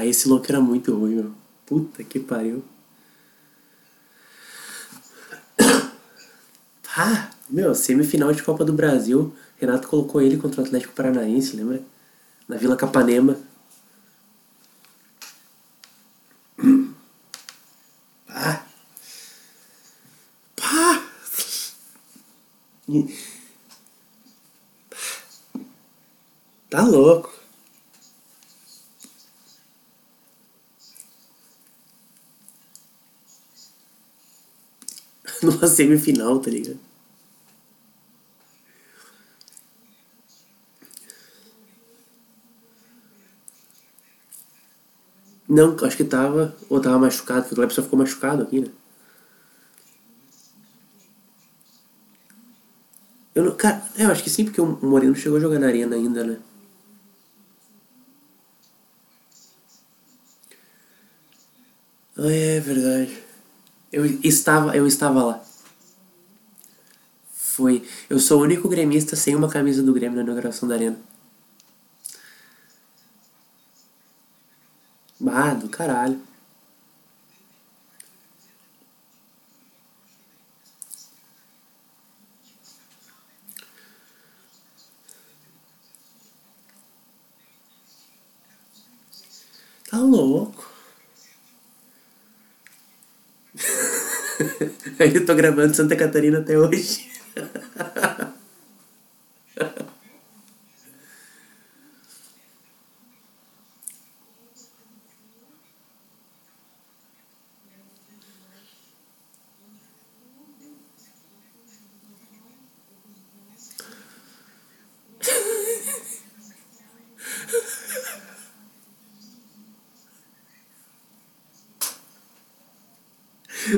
Ah, 0.00 0.06
esse 0.20 0.28
louco 0.28 0.44
era 0.50 0.60
muito 0.60 0.94
ruim, 0.94 1.14
meu. 1.14 1.32
Puta 1.64 2.04
que 2.04 2.20
pariu. 2.20 2.62
Ah, 6.96 7.30
meu, 7.48 7.74
semifinal 7.74 8.32
de 8.32 8.42
Copa 8.42 8.64
do 8.64 8.72
Brasil. 8.72 9.34
Renato 9.56 9.88
colocou 9.88 10.20
ele 10.20 10.36
contra 10.36 10.60
o 10.60 10.64
Atlético 10.64 10.92
Paranaense, 10.92 11.56
lembra? 11.56 11.80
Na 12.48 12.56
Vila 12.56 12.76
Capanema. 12.76 13.38
Ah. 18.28 18.64
Pá! 20.56 21.02
Tá 26.70 26.84
louco. 26.84 27.39
Numa 35.60 35.68
semifinal, 35.68 36.40
tá 36.40 36.50
ligado? 36.50 36.78
Não, 45.46 45.76
acho 45.84 45.96
que 45.98 46.04
tava. 46.04 46.56
Ou 46.70 46.80
tava 46.80 46.98
machucado, 46.98 47.42
porque 47.42 47.54
o 47.54 47.56
Clepson 47.56 47.82
ficou 47.82 47.98
machucado 47.98 48.42
aqui, 48.42 48.60
né? 48.60 48.68
Eu 53.34 53.44
não, 53.44 53.56
cara, 53.56 53.82
é, 53.96 54.04
eu 54.04 54.10
acho 54.10 54.22
que 54.22 54.30
sim, 54.30 54.44
porque 54.44 54.60
o 54.60 54.78
Moreno 54.82 55.14
chegou 55.14 55.38
a 55.38 55.40
jogar 55.40 55.58
na 55.58 55.66
arena 55.66 55.96
ainda, 55.96 56.24
né? 56.24 56.38
Ah, 62.16 62.30
é 62.30 62.60
verdade. 62.60 63.18
Eu 63.92 64.06
estava, 64.24 64.76
eu 64.76 64.86
estava 64.86 65.24
lá 65.24 65.49
foi 67.60 67.82
eu 68.08 68.18
sou 68.18 68.40
o 68.40 68.42
único 68.42 68.68
gremista 68.68 69.14
sem 69.16 69.36
uma 69.36 69.48
camisa 69.48 69.82
do 69.82 69.92
Grêmio 69.92 70.16
na 70.16 70.22
inauguração 70.22 70.68
da 70.68 70.74
arena. 70.76 70.98
bah 75.20 75.54
do 75.54 75.68
caralho. 75.68 76.18
Tá 89.90 89.98
louco. 89.98 90.70
Aí 94.98 95.14
eu 95.16 95.26
tô 95.26 95.34
gravando 95.34 95.74
Santa 95.74 95.96
Catarina 95.96 96.38
até 96.38 96.58
hoje. 96.58 97.19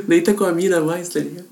Nem 0.08 0.22
tá 0.22 0.32
com 0.34 0.44
a 0.44 0.52
mina 0.52 0.80
mais, 0.80 1.08
tá 1.08 1.20
ligado? 1.20 1.51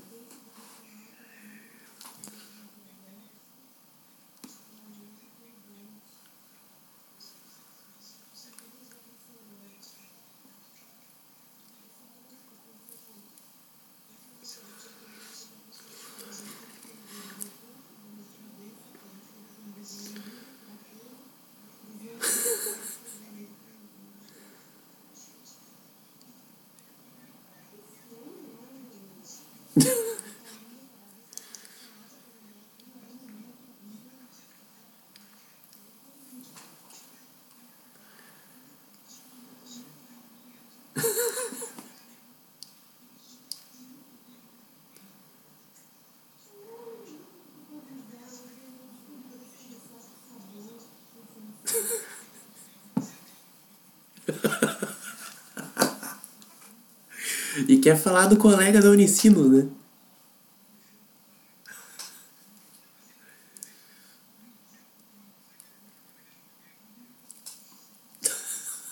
E 57.67 57.77
quer 57.79 57.97
falar 57.97 58.27
do 58.27 58.37
colega 58.37 58.81
da 58.81 58.89
Unicinos, 58.89 59.49
né? 59.51 59.67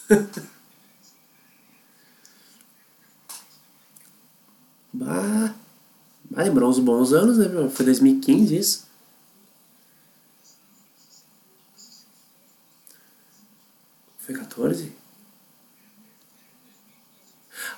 bah, 4.94 5.54
lembrou 6.32 6.70
uns 6.70 6.80
bons 6.80 7.14
anos, 7.14 7.38
né, 7.38 7.48
meu? 7.48 7.70
Foi 7.70 7.86
2015 7.86 8.58
isso. 8.58 8.88
Foi 14.18 14.36
14? 14.36 14.92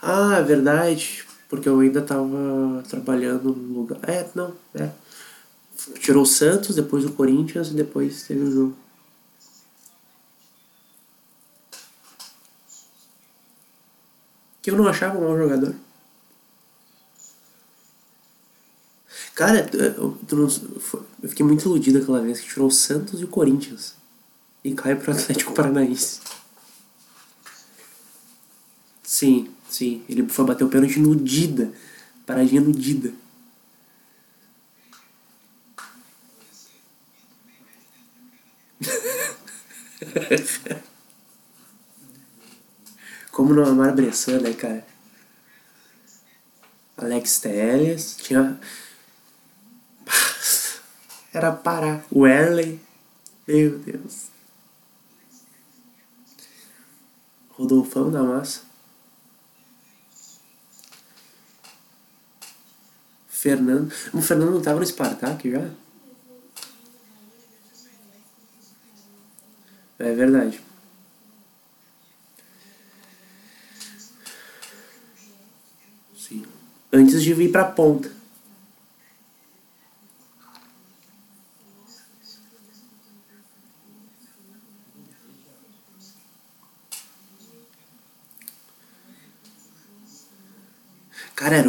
Ah, 0.02 0.38
é 0.38 0.41
verdade. 0.56 1.26
Porque 1.50 1.68
eu 1.68 1.80
ainda 1.80 2.02
tava 2.02 2.82
trabalhando 2.88 3.54
no 3.54 3.82
lugar. 3.82 4.00
É, 4.08 4.30
não, 4.34 4.56
é. 4.74 4.90
Tirou 6.00 6.24
o 6.24 6.26
Santos, 6.26 6.76
depois 6.76 7.04
o 7.04 7.12
Corinthians 7.12 7.70
e 7.70 7.74
depois 7.74 8.24
teve 8.24 8.42
o 8.42 8.52
jogo. 8.52 8.78
Que 14.62 14.72
eu 14.72 14.78
não 14.78 14.88
achava 14.88 15.18
um 15.18 15.24
mau 15.24 15.38
jogador. 15.38 15.76
Cara, 19.36 19.70
eu, 19.74 20.18
não, 20.32 20.48
eu 21.24 21.30
fiquei 21.30 21.46
muito 21.46 21.66
iludido 21.66 21.98
aquela 21.98 22.22
vez 22.22 22.40
que 22.40 22.48
tirou 22.48 22.68
o 22.68 22.72
Santos 22.72 23.20
e 23.20 23.26
o 23.26 23.28
Corinthians. 23.28 23.96
E 24.64 24.74
cai 24.74 24.96
pro 24.96 25.12
Atlético 25.12 25.54
Paranaense. 25.54 26.22
Sim, 29.04 29.52
sim. 29.72 30.04
Ele 30.08 30.28
foi 30.28 30.46
bater 30.46 30.64
o 30.64 30.70
pênalti 30.70 31.00
no 31.00 31.16
Dida. 31.16 31.74
Paradinha 32.26 32.62
no 32.62 32.72
Dida. 32.72 33.14
Como 43.32 43.54
no 43.54 43.66
Amar 43.66 43.96
Bressan, 43.96 44.42
né, 44.42 44.54
cara? 44.54 44.86
Alex 46.98 47.40
Telles, 47.40 48.18
tinha. 48.18 48.60
Era 51.34 51.52
parar. 51.52 52.06
O 52.12 52.28
Erley. 52.28 52.80
Meu 53.48 53.80
Deus. 53.80 54.28
Rodolfão 57.52 58.12
da 58.12 58.22
Massa. 58.22 58.71
Fernando. 63.42 63.92
O 64.14 64.22
Fernando 64.22 64.52
não 64.52 64.62
tava 64.62 64.80
no 64.80 64.86
Spartak 64.86 65.50
já? 65.50 65.68
É 69.98 70.14
verdade. 70.14 70.62
Sim. 76.16 76.46
Antes 76.94 77.24
de 77.24 77.34
vir 77.34 77.52
pra 77.52 77.66
ponta. 77.66 78.12
Cara, 91.36 91.64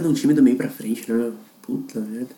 de 0.00 0.06
um 0.06 0.14
time 0.14 0.34
do 0.34 0.42
meio 0.42 0.56
pra 0.56 0.68
frente, 0.68 1.10
né? 1.10 1.32
Puta 1.62 2.00
merda. 2.00 2.34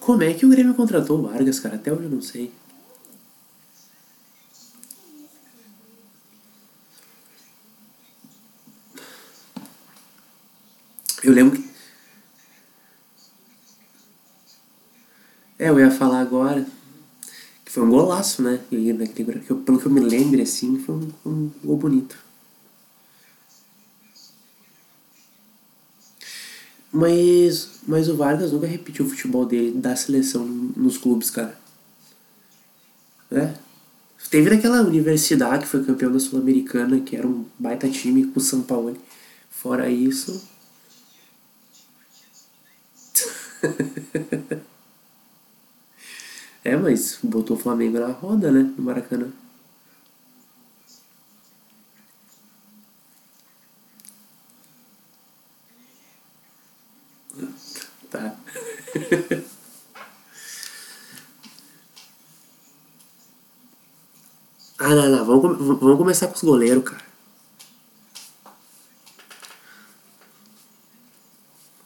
Como 0.00 0.24
é 0.24 0.34
que 0.34 0.44
o 0.44 0.48
Grêmio 0.48 0.74
contratou 0.74 1.18
o 1.20 1.22
Vargas, 1.22 1.60
cara? 1.60 1.76
Até 1.76 1.92
hoje 1.92 2.04
eu 2.04 2.10
não 2.10 2.20
sei. 2.20 2.50
Eu 11.22 11.29
lembro 11.42 11.60
que. 11.60 11.70
É, 15.58 15.68
eu 15.68 15.78
ia 15.78 15.90
falar 15.90 16.20
agora 16.20 16.66
que 17.64 17.72
foi 17.72 17.82
um 17.82 17.90
golaço, 17.90 18.42
né? 18.42 18.60
Naquele, 18.70 19.06
que 19.40 19.54
pelo 19.54 19.78
que 19.78 19.86
eu 19.86 19.90
me 19.90 20.00
lembro, 20.00 20.42
assim, 20.42 20.78
foi 20.78 20.94
um, 20.94 21.12
um 21.24 21.50
gol 21.62 21.76
bonito. 21.76 22.18
Mas, 26.92 27.80
mas 27.86 28.08
o 28.08 28.16
Vargas 28.16 28.50
nunca 28.50 28.66
repetiu 28.66 29.04
o 29.06 29.08
futebol 29.08 29.46
dele 29.46 29.70
da 29.78 29.94
seleção 29.94 30.44
nos 30.44 30.98
clubes, 30.98 31.30
cara. 31.30 31.56
É. 33.30 33.54
Teve 34.28 34.50
naquela 34.50 34.82
universidade 34.82 35.64
que 35.64 35.68
foi 35.68 35.84
campeão 35.84 36.10
da 36.10 36.18
Sul-Americana, 36.18 37.00
que 37.00 37.16
era 37.16 37.26
um 37.26 37.44
baita 37.58 37.88
time 37.88 38.26
com 38.26 38.40
o 38.40 38.42
São 38.42 38.62
Paulo. 38.62 38.96
Fora 39.50 39.88
isso. 39.88 40.42
É, 46.64 46.76
mas 46.76 47.18
botou 47.22 47.56
o 47.56 47.60
Flamengo 47.60 47.98
na 47.98 48.08
roda, 48.08 48.50
né? 48.50 48.72
No 48.76 48.84
Maracanã. 48.84 49.30
Tá. 58.10 58.34
Ah, 64.78 64.94
não, 64.94 65.08
não. 65.08 65.24
Vamos, 65.24 65.58
vamos 65.80 65.98
começar 65.98 66.26
com 66.26 66.34
os 66.34 66.42
goleiros, 66.42 66.82
cara. 66.84 67.04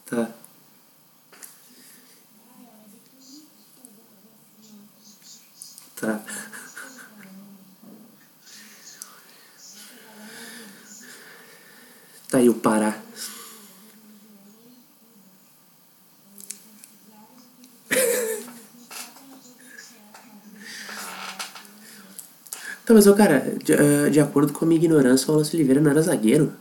Tá. 0.07 0.29
Tá. 5.97 6.21
Tá 12.31 12.39
aí 12.39 12.49
o 12.49 12.55
Pará. 12.55 13.05
Tá, 22.95 22.97
mas, 22.97 23.09
ô, 23.09 23.15
cara, 23.17 23.41
de, 23.65 23.73
ah, 23.75 24.09
de 24.09 24.21
acordo 24.21 24.53
com 24.53 24.65
a 24.65 24.69
minha 24.69 24.79
ignorância, 24.81 25.29
o 25.29 25.33
Wallace 25.33 25.57
Oliveira 25.57 25.81
não 25.81 25.91
era 25.91 26.01
zagueiro. 26.01 26.53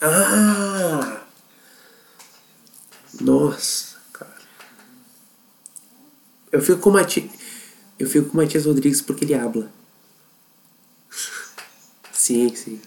Ah! 0.00 1.24
Nossa, 3.20 3.96
cara. 4.12 4.34
Eu 6.52 6.60
fico 6.62 6.80
com 6.80 6.90
o. 6.90 7.30
Eu 7.98 8.08
fico 8.08 8.28
com 8.28 8.34
o 8.34 8.36
Matias 8.36 8.66
Rodrigues 8.66 9.00
porque 9.02 9.24
ele 9.24 9.34
habla. 9.34 9.70
Sim, 12.12 12.54
sim. 12.54 12.80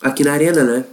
Aqui 0.00 0.22
na 0.24 0.25
arena, 0.36 0.62
né? 0.62 0.84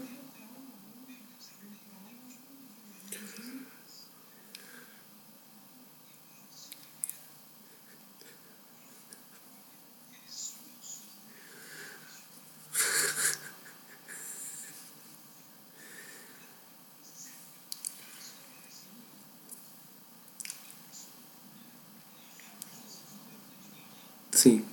Sim. 24.32 24.66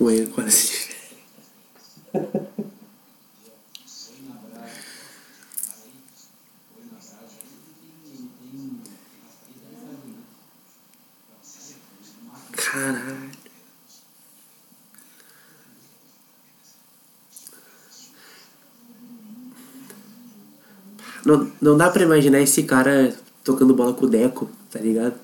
Com 0.00 0.10
ele 0.10 0.28
quase. 0.28 0.88
Caralho. 12.52 13.30
Não, 21.26 21.52
não 21.60 21.76
dá 21.76 21.90
pra 21.90 22.02
imaginar 22.02 22.40
esse 22.40 22.62
cara 22.62 23.14
tocando 23.44 23.74
bola 23.74 23.92
com 23.92 24.06
o 24.06 24.08
Deco, 24.08 24.50
tá 24.70 24.80
ligado? 24.80 25.20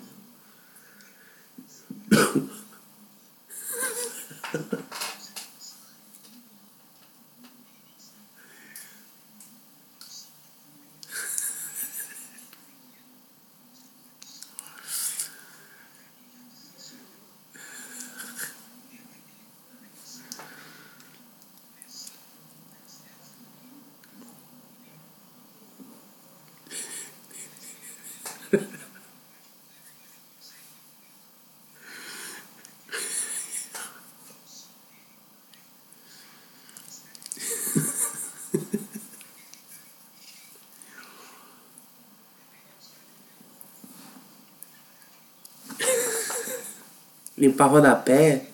Limpar 47.37 47.69
rodapé. 47.69 48.47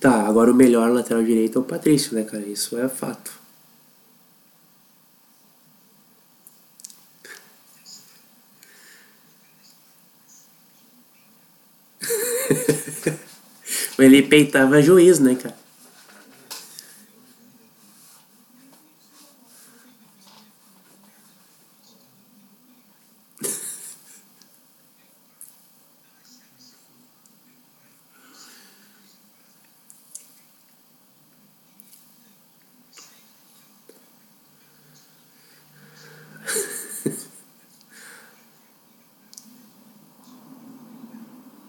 Tá, 0.00 0.26
agora 0.28 0.52
o 0.52 0.54
melhor 0.54 0.90
lateral 0.92 1.22
direito 1.22 1.58
é 1.58 1.62
o 1.62 1.64
Patrício, 1.64 2.14
né, 2.14 2.24
cara? 2.24 2.44
Isso 2.44 2.78
é 2.78 2.88
fato. 2.90 3.43
Ele 14.04 14.20
peitava 14.20 14.82
juiz, 14.82 15.18
né, 15.18 15.34
cara? 15.34 15.54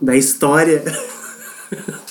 Da 0.01 0.17
história. 0.17 0.83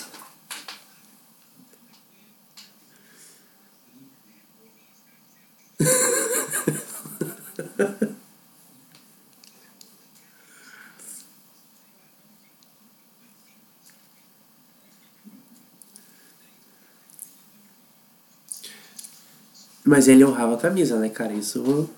Mas 19.84 20.08
ele 20.08 20.24
honrava 20.24 20.54
a 20.54 20.58
camisa, 20.58 20.98
né, 20.98 21.10
cara? 21.10 21.34
Isso. 21.34 21.90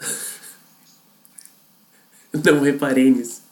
Não 2.32 2.60
reparei 2.60 3.10
nisso. 3.10 3.47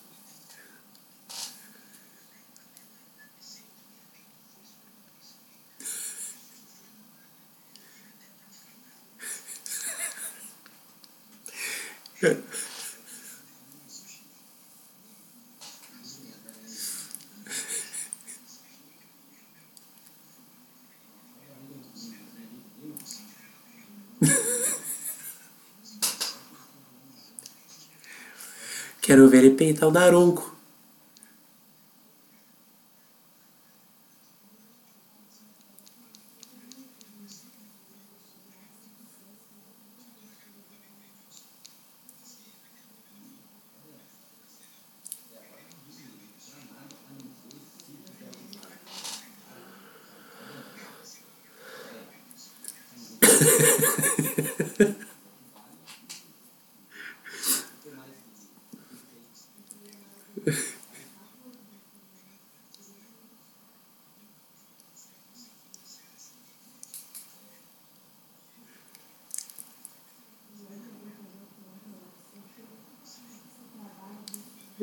Peitar 29.50 29.88
o 29.88 29.92
Daronco. 29.92 30.55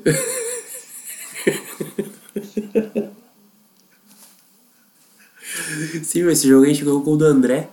Sim, 6.04 6.28
esse 6.30 6.47
jogo 6.47 6.66
aí 6.66 6.76
chegou 6.76 7.01
com 7.04 7.14
o 7.14 7.18
do 7.18 7.26
André. 7.26 7.70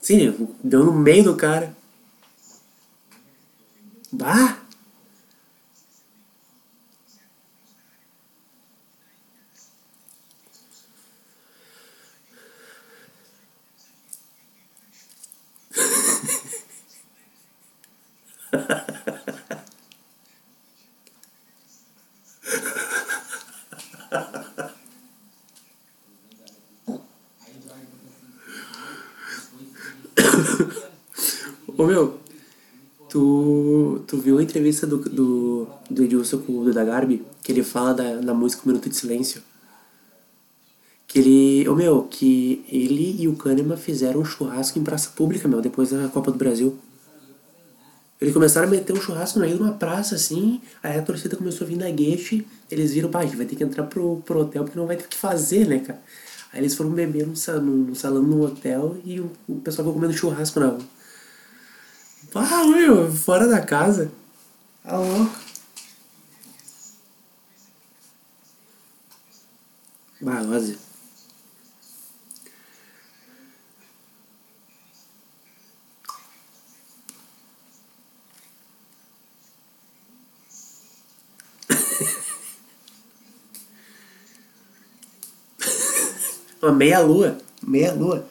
Sim, 0.00 0.48
deu 0.64 0.84
no 0.84 0.92
meio 0.92 1.24
do 1.24 1.36
cara. 1.36 1.76
Bah! 4.10 4.58
Ô 31.76 31.86
meu, 31.86 32.18
tu, 33.08 34.02
tu 34.08 34.18
viu 34.18 34.38
a 34.38 34.42
entrevista 34.78 34.86
do, 34.86 34.98
do, 34.98 35.66
do 35.90 36.04
Edilson 36.04 36.38
com 36.38 36.58
o 36.60 36.64
Duda 36.64 36.84
Garbi? 36.84 37.24
Que 37.42 37.52
ele 37.52 37.62
fala 37.62 37.94
da, 37.94 38.16
da 38.16 38.34
música 38.34 38.62
Minuto 38.64 38.88
de 38.88 38.96
Silêncio. 38.96 39.42
Que 41.06 41.18
ele. 41.18 41.68
Ô 41.68 41.74
meu, 41.74 42.02
que 42.04 42.64
ele 42.68 43.16
e 43.20 43.28
o 43.28 43.34
Kahneman 43.34 43.76
fizeram 43.76 44.20
um 44.20 44.24
churrasco 44.24 44.78
em 44.78 44.84
praça 44.84 45.10
pública, 45.10 45.48
meu, 45.48 45.60
depois 45.60 45.90
da 45.90 46.08
Copa 46.08 46.30
do 46.30 46.38
Brasil. 46.38 46.76
Eles 48.20 48.34
começaram 48.34 48.66
a 48.66 48.70
meter 48.70 48.92
um 48.92 49.00
churrasco 49.00 49.38
no 49.38 49.44
meio 49.44 49.56
de 49.56 49.62
uma 49.62 49.74
praça, 49.74 50.16
assim, 50.16 50.60
aí 50.82 50.98
a 50.98 51.02
torcida 51.02 51.36
começou 51.36 51.64
a 51.64 51.68
vir 51.68 51.76
na 51.76 51.88
guete, 51.88 52.44
eles 52.68 52.92
viram, 52.92 53.08
pá, 53.08 53.24
vai 53.24 53.46
ter 53.46 53.54
que 53.54 53.62
entrar 53.62 53.84
pro, 53.84 54.20
pro 54.26 54.40
hotel 54.40 54.64
porque 54.64 54.76
não 54.76 54.88
vai 54.88 54.96
ter 54.96 55.04
o 55.04 55.08
que 55.08 55.16
fazer, 55.16 55.68
né, 55.68 55.78
cara? 55.78 56.00
Aí 56.52 56.58
eles 56.60 56.74
foram 56.74 56.90
beber 56.90 57.24
num, 57.24 57.36
sa- 57.36 57.60
num 57.60 57.94
salão 57.94 58.22
no 58.22 58.44
hotel 58.44 58.96
e 59.04 59.20
o, 59.20 59.30
o 59.48 59.60
pessoal 59.60 59.86
ficou 59.86 59.92
comendo 60.00 60.18
churrasco 60.18 60.58
na 60.58 60.66
rua. 60.66 60.80
Pá, 62.32 62.64
meu, 62.66 63.08
fora 63.12 63.46
da 63.46 63.60
casa. 63.60 64.10
Tá 64.82 64.96
louco. 64.96 65.38
Bah, 70.20 70.42
Ozzy. 70.42 70.78
Uma 86.60 86.72
meia 86.72 87.00
lua. 87.00 87.38
Meia 87.62 87.92
lua. 87.94 88.28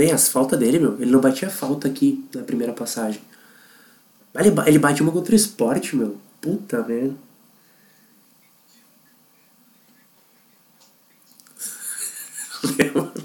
Nem 0.00 0.10
as 0.12 0.28
faltas 0.30 0.58
dele, 0.58 0.78
meu. 0.78 0.94
Ele 0.94 1.10
não 1.10 1.20
batia 1.20 1.50
falta 1.50 1.86
aqui 1.86 2.26
na 2.34 2.42
primeira 2.42 2.72
passagem. 2.72 3.20
Ele, 4.34 4.48
ele 4.66 4.78
bate 4.78 5.02
uma 5.02 5.12
contra 5.12 5.34
o 5.34 5.36
esporte, 5.36 5.94
meu. 5.94 6.16
Puta 6.40 6.82
merda. 6.82 7.14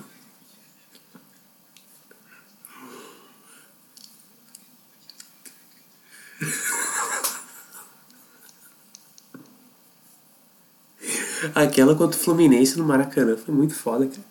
Aquela 11.56 11.96
contra 11.96 12.20
o 12.20 12.22
Fluminense 12.22 12.78
no 12.78 12.84
Maracanã 12.84 13.38
foi 13.38 13.56
muito 13.56 13.74
foda, 13.74 14.08
cara. 14.08 14.22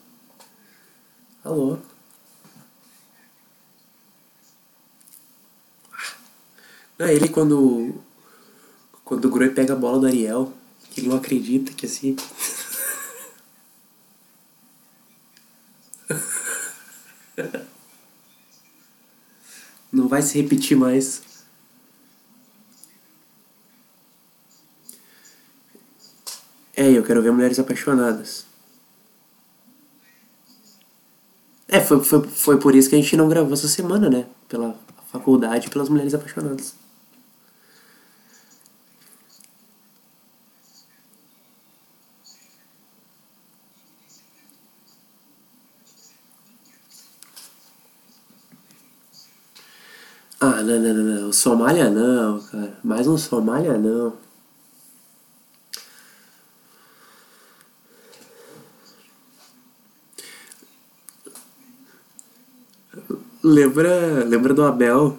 Tá 1.42 1.48
louco. 1.48 1.93
Não, 6.98 7.06
ele 7.08 7.28
quando. 7.28 7.94
Quando 9.04 9.26
o 9.26 9.30
Groi 9.30 9.50
pega 9.50 9.72
a 9.74 9.76
bola 9.76 9.98
do 9.98 10.06
Ariel, 10.06 10.52
que 10.90 11.00
ele 11.00 11.08
não 11.08 11.16
acredita 11.16 11.72
que 11.72 11.86
assim. 11.86 12.16
Não 19.92 20.08
vai 20.08 20.22
se 20.22 20.40
repetir 20.40 20.76
mais. 20.76 21.22
É, 26.76 26.90
eu 26.90 27.04
quero 27.04 27.22
ver 27.22 27.30
Mulheres 27.32 27.58
Apaixonadas. 27.60 28.44
É, 31.68 31.80
foi, 31.80 32.02
foi, 32.02 32.22
foi 32.28 32.58
por 32.58 32.74
isso 32.74 32.88
que 32.88 32.96
a 32.96 32.98
gente 32.98 33.16
não 33.16 33.28
gravou 33.28 33.52
essa 33.52 33.68
semana, 33.68 34.10
né? 34.10 34.26
Pela 34.48 34.76
faculdade, 35.12 35.70
pelas 35.70 35.88
Mulheres 35.88 36.14
Apaixonadas. 36.14 36.74
Não, 50.64 50.80
não, 50.80 50.94
não, 50.94 51.22
não. 51.22 51.32
Somália 51.32 51.90
não, 51.90 52.40
cara. 52.40 52.78
Mais 52.82 53.06
um 53.06 53.16
Somália 53.16 53.78
não. 53.78 54.12
Lembra, 63.42 64.24
lembra 64.24 64.54
do 64.54 64.64
Abel? 64.64 65.18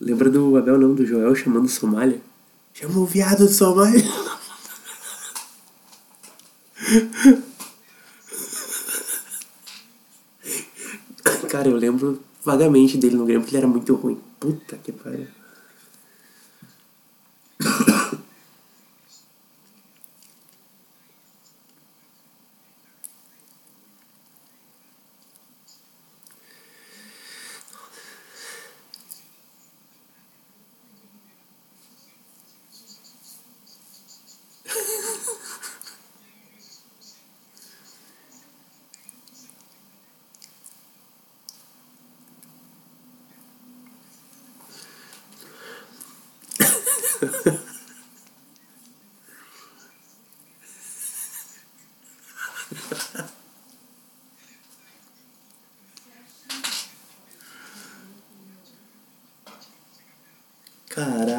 Lembra 0.00 0.30
do 0.30 0.56
Abel 0.56 0.78
não, 0.78 0.94
do 0.94 1.04
Joel 1.04 1.34
chamando 1.34 1.68
Somália? 1.68 2.20
Chama 2.72 2.98
o 2.98 3.04
viado 3.04 3.46
de 3.46 3.52
Somália. 3.52 4.02
Cara, 11.50 11.68
eu 11.68 11.76
lembro 11.76 12.20
vagamente 12.42 12.96
dele 12.96 13.16
no 13.16 13.24
Grêmio, 13.24 13.42
porque 13.42 13.56
ele 13.56 13.64
era 13.64 13.70
muito 13.70 13.94
ruim. 13.94 14.18
Puta 14.40 14.78
que 14.78 14.92
pariu. 14.92 15.37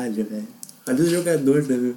Olha, 0.09 0.23
velho. 0.23 0.47
Olha 0.87 1.03
os 1.03 1.09
jogadores, 1.11 1.67
né, 1.67 1.77
meu? 1.77 1.95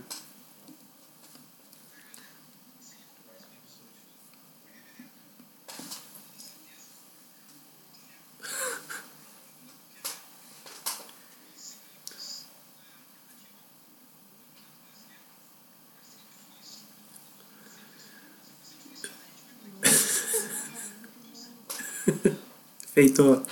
Feito. 22.93 23.43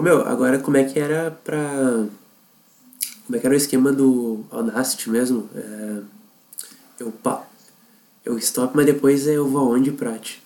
Ô 0.00 0.02
meu, 0.02 0.26
agora 0.50 0.58
como 0.58 0.76
é 0.76 0.84
que 0.84 0.98
era 0.98 1.30
pra. 1.30 2.06
Como 3.26 3.36
é 3.36 3.38
que 3.38 3.46
era 3.46 3.54
o 3.54 3.56
esquema 3.56 3.92
do 3.92 4.44
Audacity 4.50 5.08
mesmo? 5.08 5.48
É, 5.54 6.00
eu 6.98 7.12
pá. 7.12 7.44
Eu 8.24 8.36
stop, 8.38 8.76
mas 8.76 8.86
depois 8.86 9.26
eu 9.26 9.48
vou 9.48 9.60
aonde, 9.60 9.92
Prate? 9.92 10.42